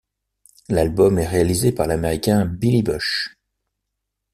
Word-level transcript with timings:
L'album 0.69 1.19
est 1.19 1.27
réalisé 1.27 1.71
par 1.73 1.85
l'américain 1.85 2.43
Billy 2.47 2.81
Bush. 2.81 3.37